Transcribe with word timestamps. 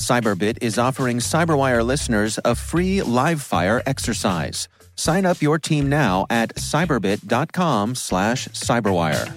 Cyberbit 0.00 0.58
is 0.62 0.78
offering 0.78 1.18
Cyberwire 1.18 1.84
listeners 1.84 2.38
a 2.44 2.54
free 2.54 3.02
live 3.02 3.42
fire 3.42 3.82
exercise. 3.84 4.66
Sign 4.96 5.26
up 5.26 5.42
your 5.42 5.58
team 5.58 5.88
now 5.88 6.26
at 6.30 6.54
cyberbit.com 6.56 7.94
slash 7.94 8.48
cyberwire. 8.48 9.28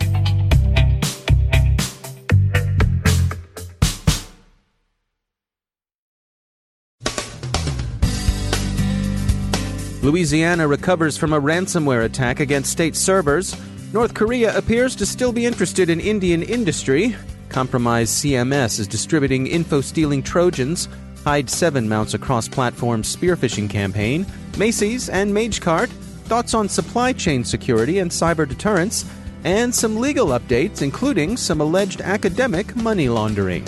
Louisiana 10.02 10.68
recovers 10.68 11.18
from 11.18 11.32
a 11.32 11.40
ransomware 11.40 12.04
attack 12.04 12.40
against 12.42 12.72
state 12.72 12.96
servers. 12.96 13.56
North 13.94 14.14
Korea 14.14 14.58
appears 14.58 14.96
to 14.98 15.06
still 15.06 15.32
be 15.32 15.46
interested 15.46 15.90
in 15.90 16.00
Indian 16.00 16.42
industry. 16.42 17.16
Compromised 17.54 18.16
CMS 18.16 18.80
is 18.80 18.88
distributing 18.88 19.46
info 19.46 19.80
stealing 19.80 20.24
Trojans. 20.24 20.90
HydSeven 21.24 21.86
mounts 21.86 22.16
a 22.16 22.18
cross 22.18 22.48
platform 22.48 23.04
spearphishing 23.04 23.70
campaign. 23.70 24.26
Macy's 24.58 25.08
and 25.08 25.32
MageCart. 25.32 25.90
Thoughts 26.26 26.56
on 26.56 26.68
supply 26.68 27.14
chain 27.14 27.44
security 27.44 28.00
and 28.00 28.10
cyber 28.10 28.50
deterrence. 28.50 29.06
And 29.44 29.74
some 29.74 29.98
legal 29.98 30.30
updates, 30.30 30.82
including 30.82 31.38
some 31.38 31.62
alleged 31.62 32.02
academic 32.02 32.76
money 32.76 33.08
laundering. 33.08 33.64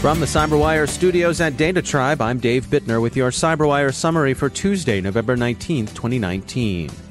From 0.00 0.20
the 0.20 0.26
CyberWire 0.26 0.88
studios 0.88 1.42
at 1.42 1.58
Data 1.58 1.82
Tribe, 1.82 2.22
I'm 2.22 2.38
Dave 2.38 2.64
Bittner 2.66 3.02
with 3.02 3.14
your 3.14 3.30
CyberWire 3.30 3.92
summary 3.92 4.32
for 4.32 4.48
Tuesday, 4.48 5.02
November 5.02 5.36
19th, 5.36 5.94
2019. 5.94 7.03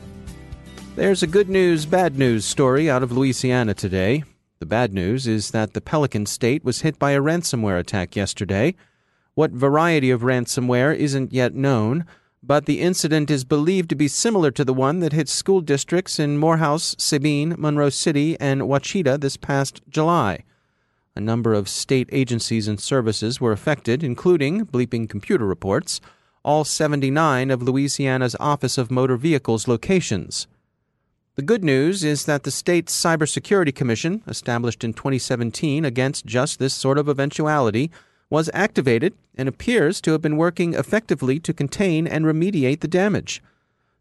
There's 0.96 1.24
a 1.24 1.28
good 1.28 1.50
news, 1.50 1.88
bad 1.88 2.20
news 2.20 2.46
story 2.46 2.88
out 2.88 3.02
of 3.02 3.12
Louisiana 3.12 3.74
today. 3.74 4.24
The 4.60 4.68
bad 4.68 4.94
news 4.94 5.26
is 5.26 5.50
that 5.50 5.74
the 5.74 5.82
Pelican 5.82 6.28
State 6.28 6.64
was 6.64 6.82
hit 6.82 7.00
by 7.00 7.12
a 7.12 7.20
ransomware 7.20 7.80
attack 7.80 8.16
yesterday. 8.16 8.76
What 9.34 9.50
variety 9.50 10.12
of 10.12 10.22
ransomware 10.22 10.96
isn't 10.96 11.34
yet 11.34 11.56
known, 11.56 12.06
but 12.44 12.68
the 12.68 12.80
incident 12.80 13.32
is 13.32 13.44
believed 13.44 13.90
to 13.90 13.96
be 13.96 14.08
similar 14.08 14.52
to 14.52 14.64
the 14.64 14.74
one 14.74 15.00
that 15.00 15.14
hit 15.14 15.30
school 15.30 15.62
districts 15.62 16.20
in 16.20 16.38
Morehouse, 16.38 16.96
Sabine, 17.00 17.56
Monroe 17.58 17.90
City, 17.90 18.40
and 18.40 18.62
Ouachita 18.62 19.18
this 19.18 19.36
past 19.36 19.82
July. 19.90 20.44
A 21.16 21.20
number 21.20 21.56
of 21.56 21.68
state 21.68 22.10
agencies 22.12 22.68
and 22.68 22.80
services 22.80 23.42
were 23.42 23.52
affected, 23.52 24.04
including 24.04 24.68
Bleeping 24.68 25.10
Computer 25.10 25.48
Reports, 25.48 26.02
all 26.44 26.64
79 26.64 27.50
of 27.50 27.64
Louisiana's 27.64 28.36
Office 28.40 28.78
of 28.78 28.92
Motor 28.92 29.18
Vehicles 29.18 29.68
locations. 29.68 30.46
The 31.36 31.42
good 31.42 31.64
news 31.64 32.04
is 32.04 32.26
that 32.26 32.44
the 32.44 32.52
state's 32.52 32.96
Cybersecurity 32.96 33.74
Commission, 33.74 34.22
established 34.28 34.84
in 34.84 34.94
2017 34.94 35.84
against 35.84 36.28
just 36.28 36.60
this 36.60 36.76
sort 36.76 37.00
of 37.00 37.10
eventuality, 37.10 37.90
was 38.30 38.52
activated 38.54 39.16
and 39.36 39.50
appears 39.50 40.00
to 40.02 40.12
have 40.12 40.22
been 40.22 40.38
working 40.38 40.76
effectively 40.76 41.40
to 41.40 41.52
contain 41.52 42.06
and 42.06 42.26
remediate 42.26 42.82
the 42.82 42.88
damage. 42.88 43.42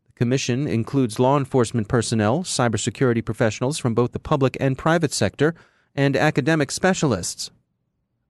The 0.09 0.13
commission 0.13 0.67
includes 0.67 1.19
law 1.19 1.39
enforcement 1.39 1.89
personnel, 1.89 2.43
cybersecurity 2.43 3.25
professionals 3.25 3.79
from 3.79 3.95
both 3.95 4.13
the 4.13 4.19
public 4.19 4.59
and 4.61 4.77
private 4.77 5.15
sector, 5.15 5.55
and 5.95 6.19
academic 6.19 6.71
specialists. 6.71 7.51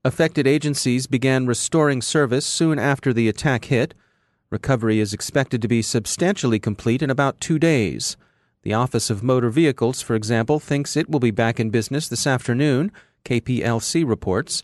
Affected 0.04 0.46
agencies 0.46 1.08
began 1.08 1.46
restoring 1.48 2.02
service 2.02 2.46
soon 2.46 2.78
after 2.78 3.12
the 3.12 3.28
attack 3.28 3.64
hit. 3.64 3.94
Recovery 4.48 5.00
is 5.00 5.12
expected 5.12 5.60
to 5.60 5.68
be 5.68 5.82
substantially 5.82 6.60
complete 6.60 7.02
in 7.02 7.10
about 7.10 7.40
two 7.40 7.58
days. 7.58 8.16
The 8.62 8.74
Office 8.74 9.10
of 9.10 9.24
Motor 9.24 9.50
Vehicles, 9.50 10.02
for 10.02 10.14
example, 10.14 10.60
thinks 10.60 10.96
it 10.96 11.10
will 11.10 11.18
be 11.18 11.32
back 11.32 11.58
in 11.58 11.70
business 11.70 12.06
this 12.06 12.28
afternoon, 12.28 12.92
KPLC 13.24 14.08
reports. 14.08 14.62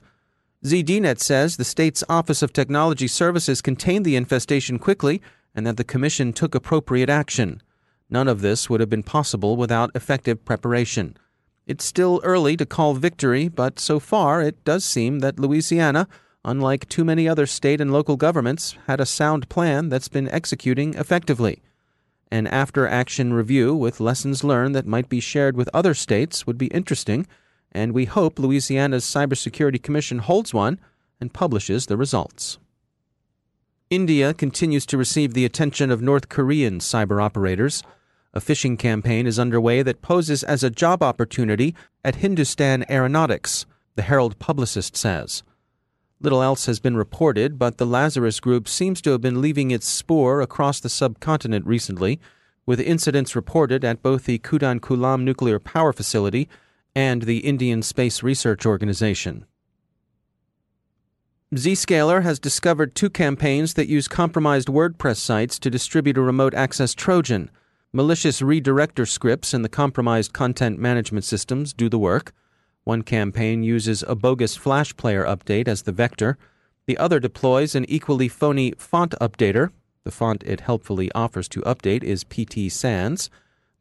ZDNet 0.65 1.19
says 1.19 1.57
the 1.57 1.65
state's 1.65 2.05
Office 2.09 2.41
of 2.41 2.53
Technology 2.53 3.09
Services 3.09 3.61
contained 3.61 4.05
the 4.05 4.15
infestation 4.15 4.79
quickly 4.79 5.21
and 5.53 5.67
that 5.67 5.77
the 5.77 5.85
Commission 5.85 6.33
took 6.33 6.55
appropriate 6.55 7.11
action. 7.11 7.61
None 8.09 8.29
of 8.29 8.41
this 8.41 8.71
would 8.71 8.79
have 8.79 8.89
been 8.89 9.03
possible 9.03 9.57
without 9.57 9.91
effective 9.97 10.45
preparation. 10.45 11.17
It's 11.67 11.85
still 11.85 12.21
early 12.23 12.57
to 12.57 12.67
call 12.67 12.95
victory, 12.95 13.49
but 13.49 13.81
so 13.81 13.99
far 13.99 14.41
it 14.41 14.65
does 14.65 14.85
seem 14.85 15.19
that 15.21 15.41
Louisiana, 15.41 16.07
unlike 16.45 16.89
too 16.89 17.05
many 17.05 17.29
other 17.29 17.47
state 17.47 17.81
and 17.81 17.93
local 17.93 18.17
governments, 18.17 18.77
had 18.87 19.01
a 19.01 19.07
sound 19.07 19.49
plan 19.49 19.89
that's 19.89 20.09
been 20.09 20.29
executing 20.29 20.95
effectively. 20.95 21.63
An 22.31 22.47
after 22.47 22.87
action 22.87 23.33
review 23.33 23.75
with 23.75 24.01
lessons 24.01 24.45
learned 24.45 24.75
that 24.75 24.87
might 24.87 25.09
be 25.09 25.21
shared 25.21 25.57
with 25.57 25.71
other 25.73 25.95
states 25.95 26.47
would 26.47 26.59
be 26.59 26.67
interesting, 26.67 27.27
and 27.73 27.93
we 27.93 28.05
hope 28.05 28.39
Louisiana's 28.39 29.05
Cybersecurity 29.05 29.83
Commission 29.83 30.19
holds 30.19 30.53
one 30.53 30.79
and 31.21 31.33
publishes 31.33 31.87
the 31.87 31.97
results. 31.97 32.59
India 33.91 34.35
continues 34.35 34.85
to 34.85 34.99
receive 34.99 35.33
the 35.33 35.47
attention 35.47 35.91
of 35.91 36.03
North 36.03 36.29
Korean 36.29 36.79
cyber 36.79 37.23
operators. 37.23 37.83
A 38.35 38.41
phishing 38.41 38.79
campaign 38.79 39.27
is 39.27 39.39
underway 39.39 39.83
that 39.83 40.03
poses 40.03 40.45
as 40.45 40.63
a 40.63 40.69
job 40.69 41.03
opportunity 41.03 41.75
at 42.05 42.17
Hindustan 42.17 42.85
Aeronautics, 42.91 43.65
the 43.95 44.03
Herald 44.03 44.39
Publicist 44.39 44.95
says. 44.95 45.43
Little 46.21 46.43
else 46.43 46.67
has 46.67 46.81
been 46.81 46.97
reported, 46.97 47.59
but 47.59 47.79
the 47.79 47.87
Lazarus 47.87 48.41
Group 48.41 48.67
seems 48.69 49.01
to 49.03 49.11
have 49.13 49.21
been 49.21 49.41
leaving 49.41 49.71
its 49.71 49.87
spoor 49.87 50.41
across 50.41 50.81
the 50.81 50.89
subcontinent 50.89 51.65
recently, 51.65 52.19
with 52.67 52.81
incidents 52.81 53.37
reported 53.37 53.85
at 53.85 54.03
both 54.03 54.25
the 54.25 54.39
Kudankulam 54.41 55.23
nuclear 55.23 55.59
power 55.59 55.93
facility 55.93 56.49
and 56.95 57.23
the 57.23 57.39
Indian 57.39 57.83
Space 57.83 58.23
Research 58.23 58.67
Organization. 58.67 59.47
Zscaler 61.55 62.25
has 62.25 62.39
discovered 62.39 62.95
two 62.95 63.09
campaigns 63.09 63.75
that 63.75 63.89
use 63.89 64.09
compromised 64.09 64.69
WordPress 64.69 65.17
sites 65.17 65.59
to 65.61 65.71
distribute 65.71 66.19
a 66.19 66.21
remote 66.21 66.53
access 66.53 66.95
Trojan. 66.95 67.51
Malicious 67.91 68.43
redirector 68.43 69.09
scripts 69.09 69.55
and 69.55 69.65
the 69.65 69.71
compromised 69.71 70.35
content 70.35 70.79
management 70.79 71.25
systems 71.25 71.73
do 71.73 71.89
the 71.89 71.99
work. 71.99 72.35
One 72.89 73.03
campaign 73.03 73.63
uses 73.63 74.03
a 74.09 74.15
bogus 74.15 74.57
Flash 74.57 74.97
Player 74.97 75.23
update 75.23 75.69
as 75.69 75.83
the 75.83 75.93
vector. 75.93 76.39
The 76.87 76.97
other 76.97 77.21
deploys 77.21 77.75
an 77.75 77.85
equally 77.87 78.29
phony 78.29 78.73
font 78.79 79.15
updater. 79.21 79.73
The 80.05 80.11
font 80.11 80.43
it 80.45 80.61
helpfully 80.61 81.13
offers 81.13 81.51
to 81.51 81.61
update 81.73 82.03
is 82.03 82.25
PT 82.25 82.73
Sans. 82.73 83.29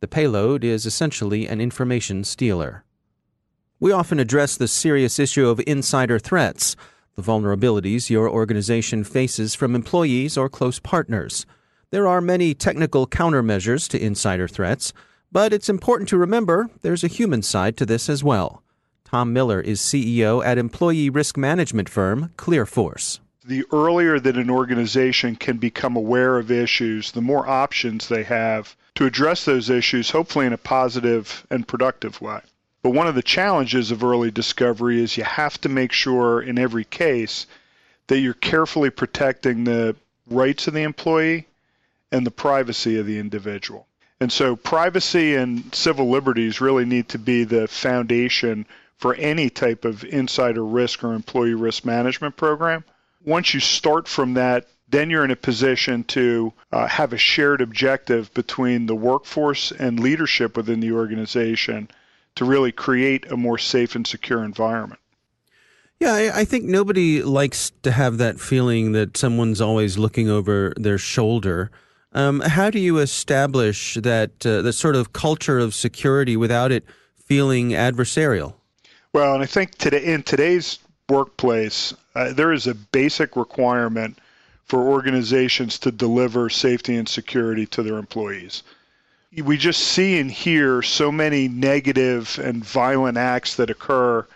The 0.02 0.10
payload 0.10 0.66
is 0.66 0.86
essentially 0.86 1.48
an 1.48 1.62
information 1.62 2.26
stealer. 2.26 2.84
We 3.80 3.94
often 3.94 4.20
address 4.20 4.58
the 4.58 4.68
serious 4.68 5.20
issue 5.20 5.48
of 5.48 5.62
insider 5.66 6.20
threats, 6.20 6.76
the 7.16 7.22
vulnerabilities 7.22 8.10
your 8.10 8.30
organization 8.30 9.06
faces 9.06 9.56
from 9.56 9.74
employees 9.74 10.38
or 10.38 10.50
close 10.50 10.80
partners. 10.80 11.46
There 11.92 12.10
are 12.10 12.20
many 12.20 12.54
technical 12.54 13.08
countermeasures 13.08 13.88
to 13.88 14.04
insider 14.04 14.50
threats, 14.50 14.92
but 15.32 15.54
it's 15.54 15.70
important 15.70 16.10
to 16.10 16.18
remember 16.18 16.70
there's 16.82 17.06
a 17.06 17.08
human 17.08 17.42
side 17.42 17.78
to 17.78 17.86
this 17.86 18.10
as 18.10 18.22
well. 18.22 18.64
Tom 19.10 19.32
Miller 19.32 19.62
is 19.62 19.80
CEO 19.80 20.46
at 20.46 20.58
employee 20.58 21.10
risk 21.10 21.38
management 21.38 21.88
firm 21.88 22.30
ClearForce. 22.38 23.20
The 23.46 23.64
earlier 23.72 24.20
that 24.20 24.36
an 24.36 24.50
organization 24.50 25.38
can 25.38 25.60
become 25.60 25.96
aware 25.96 26.38
of 26.38 26.52
issues, 26.52 27.14
the 27.14 27.22
more 27.22 27.48
options 27.48 28.10
they 28.10 28.24
have 28.24 28.76
to 28.96 29.06
address 29.06 29.46
those 29.46 29.70
issues, 29.70 30.10
hopefully 30.10 30.46
in 30.46 30.52
a 30.52 30.58
positive 30.58 31.48
and 31.50 31.66
productive 31.66 32.20
way. 32.20 32.42
But 32.84 32.90
one 32.90 33.08
of 33.08 33.16
the 33.16 33.22
challenges 33.22 33.92
of 33.92 34.04
early 34.04 34.30
discovery 34.30 35.02
is 35.02 35.16
you 35.16 35.24
have 35.24 35.62
to 35.62 35.70
make 35.70 35.94
sure 35.94 36.42
in 36.42 36.60
every 36.60 36.84
case 36.84 37.48
that 38.08 38.20
you're 38.20 38.34
carefully 38.34 38.90
protecting 38.90 39.64
the 39.64 39.96
rights 40.30 40.68
of 40.68 40.74
the 40.74 40.84
employee 40.84 41.48
and 42.12 42.26
the 42.26 42.32
privacy 42.32 43.00
of 43.00 43.06
the 43.06 43.20
individual. 43.20 43.88
And 44.20 44.34
so 44.34 44.58
privacy 44.58 45.36
and 45.36 45.74
civil 45.74 46.10
liberties 46.10 46.60
really 46.60 46.84
need 46.84 47.08
to 47.10 47.20
be 47.20 47.46
the 47.46 47.70
foundation 47.70 48.66
for 48.98 49.16
any 49.16 49.50
type 49.50 49.86
of 49.86 50.04
insider 50.04 50.66
risk 50.66 51.04
or 51.04 51.14
employee 51.14 51.54
risk 51.54 51.86
management 51.86 52.36
program. 52.36 52.84
Once 53.24 53.54
you 53.54 53.60
start 53.60 54.08
from 54.08 54.34
that, 54.34 54.68
then 54.90 55.10
you're 55.10 55.26
in 55.26 55.32
a 55.32 55.36
position 55.36 56.04
to 56.06 56.54
uh, 56.72 56.88
have 56.88 57.14
a 57.14 57.18
shared 57.18 57.62
objective 57.62 58.34
between 58.34 58.86
the 58.86 58.96
workforce 58.96 59.72
and 59.72 60.00
leadership 60.00 60.56
within 60.56 60.80
the 60.80 60.92
organization 60.92 61.90
to 62.36 62.46
really 62.46 62.72
create 62.72 63.30
a 63.32 63.38
more 63.38 63.58
safe 63.58 63.96
and 63.96 64.08
secure 64.08 64.44
environment. 64.44 65.00
Yeah, 66.00 66.14
I, 66.14 66.40
I, 66.42 66.46
think 66.46 66.66
nobody 66.66 67.24
likes 67.24 67.72
to 67.82 67.92
have 67.92 68.20
that 68.20 68.40
feeling 68.40 68.92
that 68.92 69.18
someone's 69.18 69.60
always 69.60 69.98
looking 69.98 70.30
over 70.30 70.74
their 70.78 71.00
shoulder. 71.00 71.72
Um, 72.14 72.40
how 72.42 72.70
do 72.70 72.80
you 72.80 73.00
establish 73.00 73.96
that 73.96 74.46
uh, 74.46 74.62
that 74.62 74.74
sort 74.74 74.96
of 74.96 75.12
culture 75.12 75.58
of 75.58 75.74
security 75.74 76.38
without 76.38 76.72
it 76.72 76.86
feeling 77.16 77.72
adversarial? 77.72 78.54
Well, 79.18 79.34
and 79.34 79.42
I 79.42 79.48
think 79.48 79.76
today 79.80 80.06
in 80.06 80.22
today's 80.22 80.78
workplace, 81.10 81.92
uh, 82.14 82.34
there 82.34 82.54
is 82.54 82.68
a 82.68 82.76
basic 82.76 83.36
requirement 83.36 84.20
for 84.66 84.88
organizations 84.88 85.80
to 85.80 85.92
deliver 85.92 86.52
safety 86.52 86.96
and 86.96 87.10
security 87.10 87.66
to 87.66 87.82
their 87.82 87.98
employees. 87.98 88.62
We 89.36 89.58
just 89.58 89.82
see 89.82 90.20
and 90.20 90.30
hear 90.30 90.84
so 90.84 91.12
many 91.12 91.48
negative 91.48 92.40
and 92.44 92.64
violent 92.64 93.18
acts 93.18 93.56
that 93.56 93.72
occur 93.72 94.28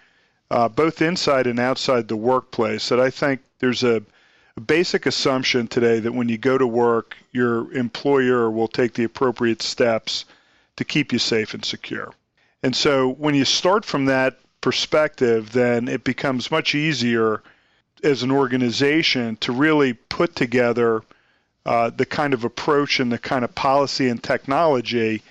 uh, 0.50 0.68
both 0.68 1.04
inside 1.04 1.46
and 1.46 1.60
outside 1.60 2.08
the 2.08 2.16
workplace 2.16 2.90
that 2.90 3.00
I 3.00 3.12
think 3.12 3.42
there's 3.60 3.84
a, 3.84 4.02
a 4.58 4.62
basic 4.62 5.06
assumption 5.06 5.68
today 5.68 6.00
that 6.00 6.16
when 6.16 6.28
you 6.28 6.40
go 6.40 6.58
to 6.58 6.66
work, 6.66 7.16
your 7.32 7.72
employer 7.74 8.50
will 8.50 8.68
take 8.68 8.96
the 8.96 9.04
appropriate 9.04 9.62
steps 9.62 10.26
to 10.78 10.84
keep 10.84 11.14
you 11.14 11.20
safe 11.20 11.54
and 11.54 11.64
secure. 11.64 12.16
And 12.64 12.76
so 12.76 13.10
when 13.10 13.36
you 13.36 13.46
start 13.46 13.86
from 13.86 14.06
that 14.06 14.40
perspective, 14.62 15.52
then 15.52 15.88
it 15.88 16.04
becomes 16.04 16.52
much 16.52 16.76
easier 16.76 17.42
as 18.04 18.24
an 18.24 18.32
organization 18.32 19.36
to 19.38 19.52
really 19.52 19.94
put 19.94 20.36
together 20.36 21.04
uh, 21.66 21.90
the 21.90 22.06
kind 22.06 22.34
of 22.34 22.44
approach 22.44 23.00
and 23.00 23.12
the 23.12 23.18
kind 23.18 23.44
of 23.44 23.54
policy 23.54 24.08
and 24.08 24.24
technology 24.24 25.22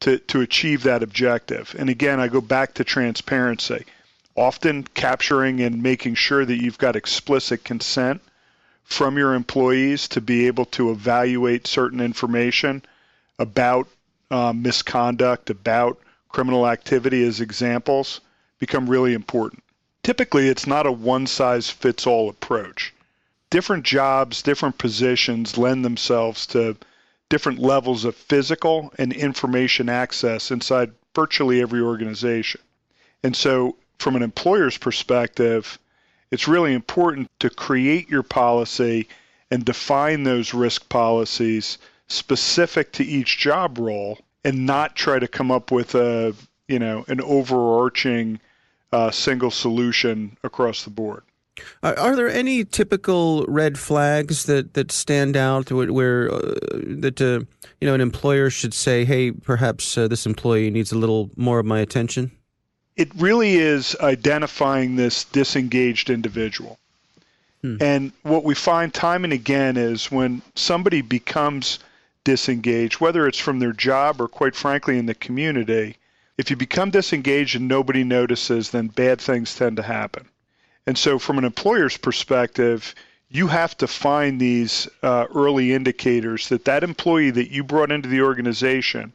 to, 0.00 0.18
to 0.18 0.40
achieve 0.40 0.82
that 0.82 1.02
objective. 1.02 1.74
And 1.78 1.90
again, 1.90 2.20
I 2.20 2.28
go 2.28 2.40
back 2.40 2.74
to 2.74 2.84
transparency. 2.84 3.84
Often 4.36 4.84
capturing 4.94 5.60
and 5.60 5.82
making 5.82 6.14
sure 6.16 6.44
that 6.44 6.62
you've 6.62 6.78
got 6.78 6.96
explicit 6.96 7.64
consent 7.64 8.20
from 8.84 9.16
your 9.16 9.34
employees 9.34 10.08
to 10.08 10.20
be 10.20 10.46
able 10.46 10.66
to 10.66 10.90
evaluate 10.90 11.66
certain 11.66 12.00
information 12.00 12.82
about 13.38 13.88
uh, 14.30 14.52
misconduct, 14.52 15.50
about 15.50 15.98
criminal 16.28 16.66
activity 16.66 17.24
as 17.24 17.40
examples 17.40 18.20
become 18.64 18.88
really 18.88 19.14
important 19.14 19.64
typically 20.04 20.48
it's 20.48 20.66
not 20.66 20.86
a 20.86 20.92
one 20.92 21.26
size 21.26 21.70
fits 21.70 22.06
all 22.06 22.28
approach. 22.28 22.92
Different 23.50 23.84
jobs, 23.84 24.42
different 24.42 24.78
positions 24.78 25.58
lend 25.58 25.84
themselves 25.84 26.46
to 26.48 26.76
different 27.30 27.58
levels 27.58 28.04
of 28.04 28.14
physical 28.14 28.92
and 28.98 29.12
information 29.12 29.88
access 29.88 30.50
inside 30.50 30.92
virtually 31.14 31.60
every 31.62 31.80
organization. 31.80 32.60
And 33.22 33.34
so, 33.34 33.76
from 33.98 34.14
an 34.14 34.22
employer's 34.22 34.76
perspective, 34.76 35.78
it's 36.30 36.48
really 36.48 36.74
important 36.74 37.30
to 37.38 37.48
create 37.48 38.08
your 38.10 38.22
policy 38.22 39.08
and 39.50 39.64
define 39.64 40.24
those 40.24 40.52
risk 40.52 40.88
policies 40.88 41.78
specific 42.08 42.92
to 42.92 43.04
each 43.04 43.38
job 43.38 43.78
role 43.78 44.18
and 44.44 44.66
not 44.66 44.94
try 44.94 45.18
to 45.18 45.28
come 45.28 45.50
up 45.50 45.70
with 45.70 45.94
a, 45.94 46.34
you 46.68 46.78
know, 46.78 47.04
an 47.08 47.20
overarching 47.22 48.40
uh, 48.94 49.10
single 49.10 49.50
solution 49.50 50.36
across 50.44 50.84
the 50.84 50.90
board. 50.90 51.24
Are, 51.82 51.98
are, 51.98 52.16
there 52.16 52.28
any 52.28 52.64
typical 52.64 53.44
red 53.48 53.76
flags 53.76 54.44
that, 54.44 54.74
that 54.74 54.92
stand 54.92 55.36
out 55.36 55.70
where 55.72 56.32
uh, 56.32 56.54
that 57.02 57.20
uh, 57.20 57.40
you 57.80 57.88
know 57.88 57.94
an 57.94 58.00
employer 58.00 58.50
should 58.50 58.72
say, 58.74 59.04
"Hey, 59.04 59.32
perhaps 59.32 59.98
uh, 59.98 60.06
this 60.06 60.26
employee 60.26 60.70
needs 60.70 60.92
a 60.92 60.98
little 60.98 61.30
more 61.36 61.58
of 61.58 61.66
my 61.66 61.80
attention"? 61.80 62.30
It 62.96 63.10
really 63.16 63.56
is 63.56 63.96
identifying 64.00 64.94
this 64.94 65.24
disengaged 65.24 66.10
individual. 66.10 66.78
Hmm. 67.62 67.76
And 67.80 68.12
what 68.22 68.44
we 68.44 68.54
find 68.54 68.94
time 68.94 69.24
and 69.24 69.32
again 69.32 69.76
is 69.76 70.12
when 70.12 70.42
somebody 70.54 71.02
becomes 71.02 71.80
disengaged, 72.22 73.00
whether 73.00 73.26
it's 73.26 73.38
from 73.38 73.58
their 73.58 73.72
job 73.72 74.20
or 74.20 74.28
quite 74.28 74.54
frankly 74.54 74.98
in 74.98 75.06
the 75.06 75.14
community, 75.14 75.96
if 76.36 76.50
you 76.50 76.56
become 76.56 76.90
disengaged 76.90 77.56
and 77.56 77.68
nobody 77.68 78.04
notices, 78.04 78.70
then 78.70 78.88
bad 78.88 79.20
things 79.20 79.54
tend 79.54 79.76
to 79.76 79.82
happen. 79.82 80.28
And 80.86 80.98
so, 80.98 81.18
from 81.18 81.38
an 81.38 81.44
employer's 81.44 81.96
perspective, 81.96 82.94
you 83.30 83.48
have 83.48 83.76
to 83.78 83.86
find 83.86 84.40
these 84.40 84.88
uh, 85.02 85.26
early 85.34 85.72
indicators 85.72 86.48
that 86.48 86.66
that 86.66 86.84
employee 86.84 87.30
that 87.30 87.50
you 87.50 87.64
brought 87.64 87.90
into 87.90 88.08
the 88.08 88.20
organization, 88.22 89.12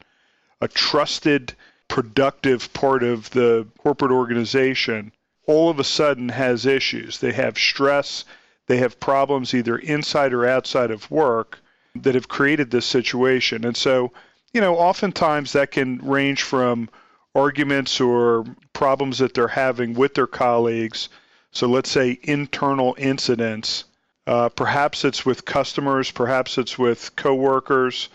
a 0.62 0.68
trusted, 0.68 1.54
productive 1.88 2.71
part 2.74 3.04
of 3.04 3.30
the 3.31 3.68
corporate 3.77 4.12
organization, 4.12 5.12
all 5.45 5.69
of 5.69 5.80
a 5.80 5.83
sudden 5.83 6.30
has 6.30 6.66
issues. 6.66 7.19
They 7.19 7.33
have 7.33 7.57
stress, 7.57 8.25
they 8.68 8.77
have 8.77 9.00
problems 9.00 9.54
either 9.54 9.77
inside 9.77 10.33
or 10.33 10.45
outside 10.45 10.92
of 10.92 11.10
work 11.12 11.60
that 11.95 12.16
have 12.16 12.27
created 12.27 12.71
this 12.71 12.86
situation. 12.86 13.66
And 13.66 13.75
so, 13.75 14.12
you 14.54 14.62
know, 14.62 14.77
oftentimes 14.77 15.54
that 15.54 15.71
can 15.71 15.98
range 16.00 16.44
from 16.44 16.89
arguments 17.36 18.00
or 18.00 18.46
problems 18.74 19.20
that 19.20 19.34
they're 19.34 19.48
having 19.48 19.94
with 19.94 20.14
their 20.14 20.28
colleagues. 20.28 21.10
So 21.52 21.68
let's 21.68 21.90
say 21.90 22.20
internal 22.24 22.96
incidents. 22.98 23.86
Uh, 24.28 24.50
perhaps 24.50 25.06
it's 25.06 25.26
with 25.26 25.46
customers, 25.46 26.12
perhaps 26.12 26.58
it's 26.58 26.78
with 26.78 27.16
coworkers, 27.16 28.10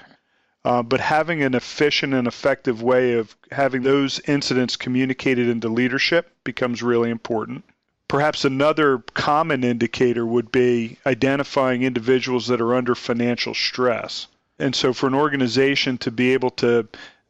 uh, 0.65 0.83
but 0.83 1.01
having 1.01 1.43
an 1.43 1.55
efficient 1.55 2.15
and 2.15 2.27
effective 2.27 2.83
way 2.83 3.15
of 3.15 3.37
having 3.51 3.83
those 3.83 4.21
incidents 4.27 4.77
communicated 4.77 5.49
into 5.49 5.69
leadership 5.69 6.33
becomes 6.45 6.83
really 6.83 7.11
important. 7.11 7.65
Perhaps 8.07 8.45
another 8.45 8.99
common 9.15 9.65
indicator 9.65 10.25
would 10.25 10.53
be 10.53 10.99
identifying 11.05 11.83
individuals 11.83 12.47
that 12.47 12.61
are 12.61 12.75
under 12.75 12.95
financial 12.95 13.55
stress. 13.55 14.29
And 14.59 14.75
so, 14.75 14.93
for 14.93 15.09
an 15.09 15.15
organization 15.15 15.99
to 15.99 16.13
be 16.13 16.33
able 16.33 16.51
to 16.51 16.87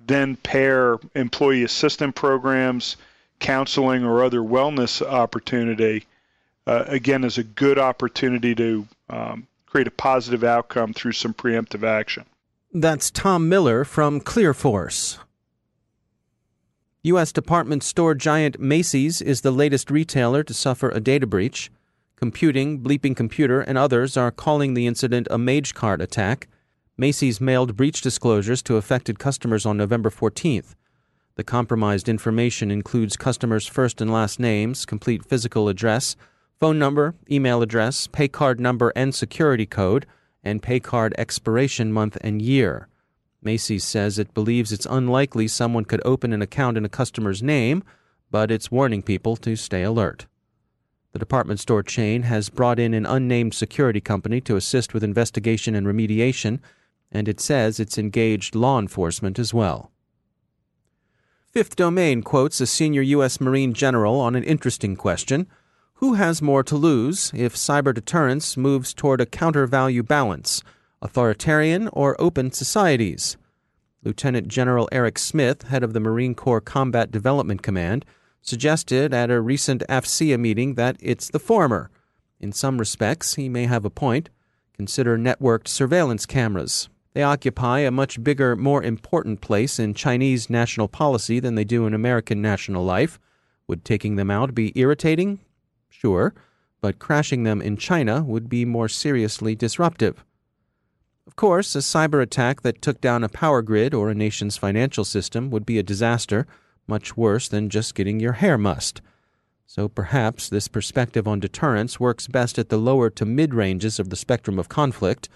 then 0.06 0.36
pair 0.36 0.98
employee 1.14 1.62
assistance 1.62 2.12
programs, 2.14 2.96
counseling, 3.38 4.04
or 4.04 4.22
other 4.22 4.40
wellness 4.40 5.02
opportunity, 5.02 6.06
uh, 6.66 6.84
again, 6.86 7.24
is 7.24 7.38
a 7.38 7.44
good 7.44 7.78
opportunity 7.78 8.54
to 8.54 8.86
um, 9.10 9.46
create 9.66 9.86
a 9.86 9.92
positive 9.92 10.44
outcome 10.44 10.92
through 10.92 11.12
some 11.12 11.34
preemptive 11.34 11.82
action. 11.82 12.24
That's 12.72 13.10
Tom 13.10 13.48
Miller 13.48 13.84
from 13.84 14.20
ClearForce. 14.20 15.18
U.S. 17.02 17.32
department 17.32 17.82
store 17.82 18.14
giant 18.14 18.58
Macy's 18.58 19.20
is 19.20 19.42
the 19.42 19.50
latest 19.50 19.90
retailer 19.90 20.42
to 20.42 20.54
suffer 20.54 20.88
a 20.88 21.00
data 21.00 21.26
breach. 21.26 21.70
Computing, 22.16 22.80
Bleeping 22.80 23.14
Computer, 23.14 23.60
and 23.60 23.76
others 23.76 24.16
are 24.16 24.30
calling 24.30 24.72
the 24.72 24.86
incident 24.86 25.28
a 25.30 25.36
Magecart 25.36 26.00
attack. 26.00 26.48
Macy's 26.96 27.40
mailed 27.40 27.76
breach 27.76 28.00
disclosures 28.02 28.62
to 28.62 28.76
affected 28.76 29.18
customers 29.18 29.66
on 29.66 29.76
November 29.76 30.10
14th. 30.10 30.76
The 31.34 31.42
compromised 31.42 32.08
information 32.08 32.70
includes 32.70 33.16
customers' 33.16 33.66
first 33.66 34.00
and 34.00 34.12
last 34.12 34.38
names, 34.38 34.86
complete 34.86 35.24
physical 35.24 35.68
address, 35.68 36.14
phone 36.60 36.78
number, 36.78 37.16
email 37.28 37.62
address, 37.62 38.06
pay 38.06 38.28
card 38.28 38.60
number 38.60 38.92
and 38.94 39.12
security 39.12 39.66
code, 39.66 40.06
and 40.44 40.62
pay 40.62 40.78
card 40.78 41.12
expiration 41.18 41.92
month 41.92 42.16
and 42.20 42.40
year. 42.40 42.86
Macy's 43.42 43.82
says 43.82 44.16
it 44.16 44.32
believes 44.32 44.70
it's 44.70 44.86
unlikely 44.88 45.48
someone 45.48 45.84
could 45.84 46.00
open 46.04 46.32
an 46.32 46.42
account 46.42 46.76
in 46.76 46.84
a 46.84 46.88
customer's 46.88 47.42
name, 47.42 47.82
but 48.30 48.52
it's 48.52 48.70
warning 48.70 49.02
people 49.02 49.34
to 49.34 49.56
stay 49.56 49.82
alert. 49.82 50.26
The 51.10 51.18
department 51.18 51.58
store 51.58 51.82
chain 51.82 52.22
has 52.22 52.50
brought 52.50 52.78
in 52.78 52.94
an 52.94 53.04
unnamed 53.04 53.54
security 53.54 54.00
company 54.00 54.40
to 54.42 54.54
assist 54.54 54.94
with 54.94 55.02
investigation 55.02 55.74
and 55.74 55.88
remediation 55.88 56.60
and 57.14 57.28
it 57.28 57.40
says 57.40 57.78
it's 57.78 57.96
engaged 57.96 58.54
law 58.54 58.78
enforcement 58.78 59.38
as 59.38 59.54
well. 59.54 59.90
Fifth 61.46 61.76
Domain 61.76 62.22
quotes 62.22 62.60
a 62.60 62.66
senior 62.66 63.02
U.S. 63.02 63.40
Marine 63.40 63.72
general 63.74 64.20
on 64.20 64.34
an 64.34 64.42
interesting 64.42 64.96
question 64.96 65.46
Who 65.94 66.14
has 66.14 66.42
more 66.42 66.64
to 66.64 66.74
lose 66.74 67.30
if 67.32 67.54
cyber 67.54 67.94
deterrence 67.94 68.56
moves 68.56 68.92
toward 68.92 69.20
a 69.20 69.26
counter 69.26 69.66
value 69.68 70.02
balance, 70.02 70.62
authoritarian 71.00 71.88
or 71.92 72.20
open 72.20 72.50
societies? 72.50 73.36
Lieutenant 74.02 74.48
General 74.48 74.88
Eric 74.90 75.16
Smith, 75.16 75.62
head 75.68 75.84
of 75.84 75.92
the 75.92 76.00
Marine 76.00 76.34
Corps 76.34 76.60
Combat 76.60 77.12
Development 77.12 77.62
Command, 77.62 78.04
suggested 78.42 79.14
at 79.14 79.30
a 79.30 79.40
recent 79.40 79.82
AFCEA 79.88 80.38
meeting 80.38 80.74
that 80.74 80.96
it's 80.98 81.28
the 81.28 81.38
former. 81.38 81.88
In 82.40 82.52
some 82.52 82.78
respects, 82.78 83.36
he 83.36 83.48
may 83.48 83.66
have 83.66 83.84
a 83.84 83.90
point. 83.90 84.28
Consider 84.74 85.16
networked 85.16 85.68
surveillance 85.68 86.26
cameras. 86.26 86.88
They 87.14 87.22
occupy 87.22 87.80
a 87.80 87.92
much 87.92 88.22
bigger, 88.22 88.56
more 88.56 88.82
important 88.82 89.40
place 89.40 89.78
in 89.78 89.94
Chinese 89.94 90.50
national 90.50 90.88
policy 90.88 91.38
than 91.38 91.54
they 91.54 91.64
do 91.64 91.86
in 91.86 91.94
American 91.94 92.42
national 92.42 92.84
life. 92.84 93.20
Would 93.68 93.84
taking 93.84 94.16
them 94.16 94.30
out 94.30 94.54
be 94.54 94.72
irritating? 94.78 95.38
Sure, 95.88 96.34
but 96.80 96.98
crashing 96.98 97.44
them 97.44 97.62
in 97.62 97.76
China 97.76 98.22
would 98.22 98.48
be 98.48 98.64
more 98.64 98.88
seriously 98.88 99.54
disruptive. 99.54 100.24
Of 101.26 101.36
course, 101.36 101.74
a 101.74 101.78
cyber 101.78 102.20
attack 102.20 102.60
that 102.62 102.82
took 102.82 103.00
down 103.00 103.24
a 103.24 103.28
power 103.28 103.62
grid 103.62 103.94
or 103.94 104.10
a 104.10 104.14
nation's 104.14 104.56
financial 104.56 105.04
system 105.04 105.50
would 105.50 105.64
be 105.64 105.78
a 105.78 105.82
disaster, 105.82 106.46
much 106.86 107.16
worse 107.16 107.48
than 107.48 107.70
just 107.70 107.94
getting 107.94 108.20
your 108.20 108.34
hair 108.34 108.58
mussed. 108.58 109.00
So 109.66 109.88
perhaps 109.88 110.48
this 110.48 110.68
perspective 110.68 111.26
on 111.26 111.40
deterrence 111.40 111.98
works 111.98 112.26
best 112.26 112.58
at 112.58 112.68
the 112.68 112.76
lower 112.76 113.08
to 113.10 113.24
mid 113.24 113.54
ranges 113.54 113.98
of 113.98 114.10
the 114.10 114.16
spectrum 114.16 114.58
of 114.58 114.68
conflict, 114.68 115.28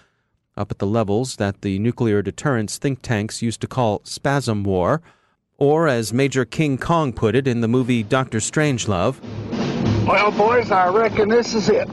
up 0.59 0.71
at 0.71 0.77
the 0.77 0.85
levels 0.85 1.37
that 1.37 1.61
the 1.61 1.79
nuclear 1.79 2.21
deterrence 2.21 2.77
think 2.77 3.01
tanks 3.01 3.41
used 3.41 3.61
to 3.61 3.67
call 3.67 4.01
spasm 4.03 4.63
war, 4.63 5.01
or 5.57 5.87
as 5.87 6.13
Major 6.13 6.43
King 6.43 6.77
Kong 6.77 7.13
put 7.13 7.33
it 7.33 7.47
in 7.47 7.61
the 7.61 7.67
movie 7.67 8.03
Doctor 8.03 8.39
Strangelove. 8.39 9.19
Well, 10.05 10.31
boys, 10.31 10.69
I 10.69 10.89
reckon 10.89 11.29
this 11.29 11.53
is 11.53 11.69
it 11.69 11.87